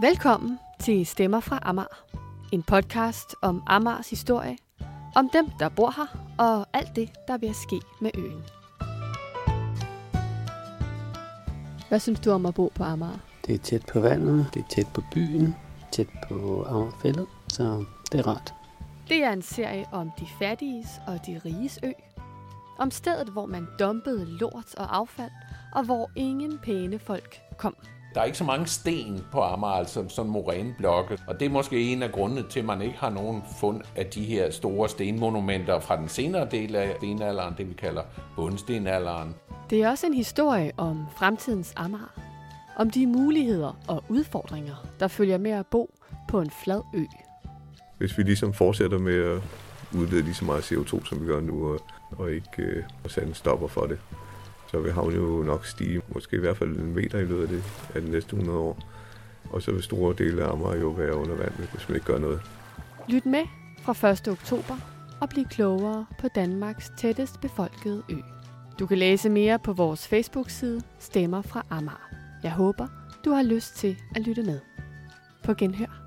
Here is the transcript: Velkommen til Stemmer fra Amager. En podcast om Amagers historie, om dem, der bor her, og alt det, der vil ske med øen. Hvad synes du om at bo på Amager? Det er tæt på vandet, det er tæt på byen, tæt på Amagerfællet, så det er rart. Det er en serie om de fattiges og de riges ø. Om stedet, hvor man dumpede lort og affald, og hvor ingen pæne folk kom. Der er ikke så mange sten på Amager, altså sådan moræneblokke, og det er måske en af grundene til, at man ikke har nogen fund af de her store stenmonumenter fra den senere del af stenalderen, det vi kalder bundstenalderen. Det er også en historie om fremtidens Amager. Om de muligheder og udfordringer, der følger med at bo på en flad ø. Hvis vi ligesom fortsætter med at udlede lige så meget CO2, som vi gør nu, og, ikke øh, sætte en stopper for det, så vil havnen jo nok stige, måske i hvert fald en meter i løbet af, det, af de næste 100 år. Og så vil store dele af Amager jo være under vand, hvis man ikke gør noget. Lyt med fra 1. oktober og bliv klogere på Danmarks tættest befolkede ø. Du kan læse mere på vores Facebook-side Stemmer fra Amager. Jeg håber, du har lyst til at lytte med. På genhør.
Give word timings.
Velkommen 0.00 0.58
til 0.80 1.06
Stemmer 1.06 1.40
fra 1.40 1.58
Amager. 1.62 2.04
En 2.52 2.62
podcast 2.62 3.34
om 3.42 3.62
Amagers 3.66 4.10
historie, 4.10 4.56
om 5.14 5.30
dem, 5.32 5.50
der 5.58 5.68
bor 5.68 5.90
her, 5.96 6.34
og 6.38 6.66
alt 6.72 6.96
det, 6.96 7.10
der 7.28 7.38
vil 7.38 7.54
ske 7.54 7.80
med 8.00 8.10
øen. 8.14 8.42
Hvad 11.88 12.00
synes 12.00 12.20
du 12.20 12.30
om 12.30 12.46
at 12.46 12.54
bo 12.54 12.72
på 12.74 12.84
Amager? 12.84 13.18
Det 13.46 13.54
er 13.54 13.58
tæt 13.58 13.86
på 13.92 14.00
vandet, 14.00 14.46
det 14.54 14.60
er 14.62 14.68
tæt 14.68 14.86
på 14.94 15.02
byen, 15.12 15.54
tæt 15.92 16.08
på 16.28 16.64
Amagerfællet, 16.68 17.26
så 17.48 17.84
det 18.12 18.20
er 18.20 18.26
rart. 18.26 18.54
Det 19.08 19.24
er 19.24 19.32
en 19.32 19.42
serie 19.42 19.86
om 19.92 20.10
de 20.20 20.26
fattiges 20.38 20.88
og 21.06 21.26
de 21.26 21.40
riges 21.44 21.78
ø. 21.82 21.90
Om 22.78 22.90
stedet, 22.90 23.28
hvor 23.28 23.46
man 23.46 23.66
dumpede 23.78 24.26
lort 24.26 24.74
og 24.76 24.96
affald, 24.96 25.30
og 25.74 25.84
hvor 25.84 26.10
ingen 26.16 26.58
pæne 26.58 26.98
folk 26.98 27.40
kom. 27.58 27.76
Der 28.16 28.22
er 28.22 28.26
ikke 28.26 28.38
så 28.38 28.44
mange 28.44 28.66
sten 28.66 29.24
på 29.32 29.40
Amager, 29.40 29.72
altså 29.72 30.04
sådan 30.08 30.30
moræneblokke, 30.30 31.18
og 31.26 31.40
det 31.40 31.46
er 31.46 31.50
måske 31.50 31.92
en 31.92 32.02
af 32.02 32.12
grundene 32.12 32.44
til, 32.50 32.60
at 32.60 32.66
man 32.66 32.82
ikke 32.82 32.98
har 32.98 33.10
nogen 33.10 33.42
fund 33.60 33.80
af 33.96 34.06
de 34.06 34.24
her 34.24 34.50
store 34.50 34.88
stenmonumenter 34.88 35.80
fra 35.80 35.96
den 35.96 36.08
senere 36.08 36.48
del 36.50 36.76
af 36.76 36.94
stenalderen, 36.96 37.54
det 37.58 37.68
vi 37.68 37.74
kalder 37.74 38.02
bundstenalderen. 38.36 39.34
Det 39.70 39.82
er 39.82 39.90
også 39.90 40.06
en 40.06 40.14
historie 40.14 40.72
om 40.76 41.06
fremtidens 41.16 41.72
Amager. 41.76 42.14
Om 42.76 42.90
de 42.90 43.06
muligheder 43.06 43.78
og 43.88 44.04
udfordringer, 44.08 44.86
der 45.00 45.08
følger 45.08 45.38
med 45.38 45.50
at 45.50 45.66
bo 45.66 45.94
på 46.28 46.40
en 46.40 46.50
flad 46.50 46.80
ø. 46.94 47.04
Hvis 47.98 48.18
vi 48.18 48.22
ligesom 48.22 48.52
fortsætter 48.52 48.98
med 48.98 49.24
at 49.24 49.42
udlede 49.94 50.22
lige 50.22 50.34
så 50.34 50.44
meget 50.44 50.72
CO2, 50.72 51.08
som 51.08 51.20
vi 51.20 51.26
gør 51.26 51.40
nu, 51.40 51.78
og, 52.18 52.32
ikke 52.32 52.62
øh, 52.62 52.84
sætte 53.06 53.28
en 53.28 53.34
stopper 53.34 53.66
for 53.66 53.86
det, 53.86 53.98
så 54.66 54.78
vil 54.78 54.92
havnen 54.92 55.16
jo 55.16 55.42
nok 55.42 55.66
stige, 55.66 56.02
måske 56.08 56.36
i 56.36 56.40
hvert 56.40 56.56
fald 56.56 56.70
en 56.70 56.94
meter 56.94 57.18
i 57.18 57.24
løbet 57.24 57.42
af, 57.42 57.48
det, 57.48 57.64
af 57.94 58.02
de 58.02 58.10
næste 58.10 58.36
100 58.36 58.58
år. 58.58 58.78
Og 59.50 59.62
så 59.62 59.72
vil 59.72 59.82
store 59.82 60.14
dele 60.18 60.44
af 60.44 60.52
Amager 60.52 60.80
jo 60.80 60.88
være 60.88 61.14
under 61.14 61.34
vand, 61.34 61.52
hvis 61.52 61.88
man 61.88 61.96
ikke 61.96 62.06
gør 62.06 62.18
noget. 62.18 62.40
Lyt 63.08 63.26
med 63.26 63.42
fra 63.82 64.10
1. 64.10 64.28
oktober 64.28 64.76
og 65.20 65.28
bliv 65.28 65.44
klogere 65.44 66.06
på 66.18 66.28
Danmarks 66.28 66.92
tættest 66.98 67.40
befolkede 67.40 68.02
ø. 68.10 68.16
Du 68.78 68.86
kan 68.86 68.98
læse 68.98 69.28
mere 69.28 69.58
på 69.58 69.72
vores 69.72 70.08
Facebook-side 70.08 70.82
Stemmer 70.98 71.42
fra 71.42 71.66
Amager. 71.70 72.10
Jeg 72.42 72.52
håber, 72.52 72.86
du 73.24 73.30
har 73.30 73.42
lyst 73.42 73.76
til 73.76 73.96
at 74.14 74.22
lytte 74.22 74.42
med. 74.42 74.60
På 75.44 75.54
genhør. 75.54 76.05